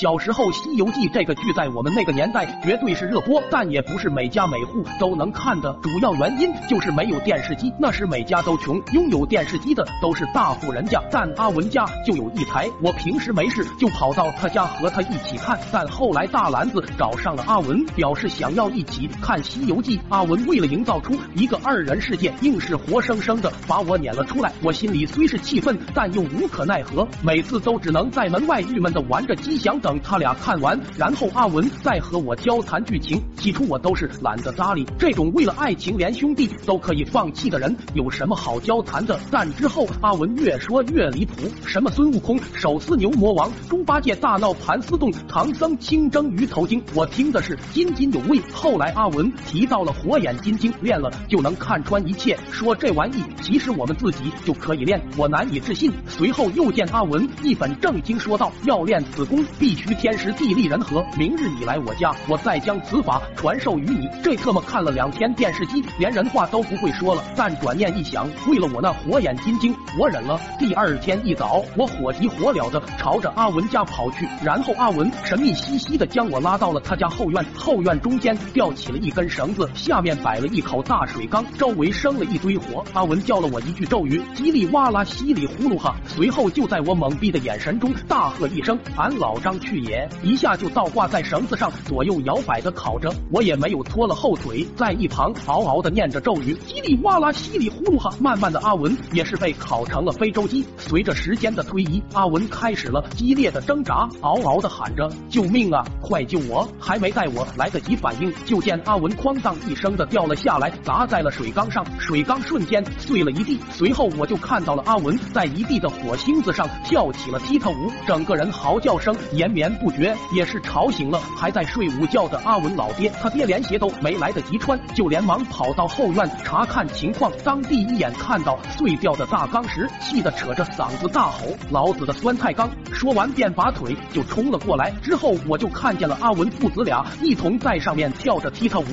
[0.00, 5.76] 小时候《西游记》这个剧在我们那个年代绝对是热播，但也不是每家每户都能看的。
[5.82, 11.02] 主要原因就是没有电视机，那时每家都穷，拥有电视机的都是大户人家。
[11.10, 15.58] 但阿文家就有一台，我平时没事就跑到他家和他一起看。
[15.72, 19.98] 但后来大篮子找上了阿文，表示想要一起看《西游记》。
[20.10, 24.52] 阿文为了营造出一个二人世界，硬是活生生的把我撵了出来。
[24.62, 33.18] 我心里虽是气愤，但又无可奈何，每次都只能在门外郁闷的玩着机响，等等他俩看完，然后阿文再和我交谈剧情。
[33.38, 39.18] 起初我都是懒得搭理这种为了爱情连兄弟都可以放弃的人，有什么好交谈的？
[39.30, 48.38] 但之后阿文越说越离谱，什么孙悟空手撕牛魔王、猪八戒大闹盘丝洞、唐僧清蒸鱼头精，我听的是津津有味。
[48.52, 55.90] 后来阿文提到了火眼金睛，练了就能看穿一切，说这玩意其实我们自己就可以练，我难以置信。
[56.06, 61.02] 随后又见阿文一本正经说道，要练此功必须天时地利人和。
[61.16, 64.08] 明日你来我家，我再将此法传授于你。
[64.22, 67.22] 这特么看了两天电视机，连人话都不会说了。
[67.36, 70.38] 但转念一想，为了我那火眼金睛，我忍了。
[70.58, 77.44] 第二天一早，我火急火燎的朝着阿文家跑去，然后阿文神秘兮兮的将我拉到了他家后院。
[77.54, 82.84] 后院中间吊起了一根绳子，下面摆了一口大水缸，周围生了一堆火。
[82.92, 85.94] 阿文叫了我一句咒语，叽里哇啦，稀里呼噜哈。
[86.06, 93.12] 随后就在我懵逼的眼神中大喝一声：“俺老张去去也！”一下就倒挂在绳子上，左右摇摆的烤着。
[93.30, 98.10] 我也没有拖了后腿，在一旁嗷嗷的念着咒语，叽里哇啦，稀里呼噜哈。
[98.20, 100.64] 慢慢的，阿文也是被烤成了非洲鸡。
[100.76, 105.84] 随着时间的推移，阿文开始了激烈的挣扎，嗷嗷的喊着：“救命啊！
[106.00, 113.58] 快救我！”还没待我来得及反应，就见阿文哐当一声的掉了下来，砸在了水缸上，水缸瞬间碎了一地。
[113.70, 123.10] 随后我就看到了阿文在一地的火星子上跳起了踢踏舞，整个人嚎叫声延绵连不绝，也是吵醒了还在睡午觉的阿文老爹。
[123.20, 127.32] 他爹连鞋都没来得及穿，就连忙跑到后院查看情况。
[127.42, 134.92] 当第一眼看到碎掉的大缸时，气得扯着嗓子大吼：“老子的酸菜缸！”说完便拔腿就冲了过来。
[135.02, 138.84] 之后我就看见了阿文父子俩一同在上面跳着踢踏舞。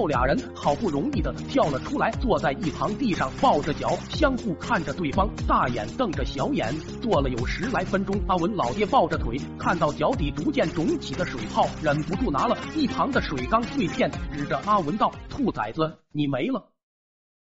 [0.00, 8.18] 后俩人好不容易的跳了出来，坐在一旁地上抱着脚，相互看着对方，大眼瞪着小眼，坐了有十来分钟。
[8.26, 16.68] 阿文老爹抱着腿，看到脚底逐渐肿起的水泡，忍不住拿了一旁的水缸碎片，指着阿文道：“兔崽子，你没了。”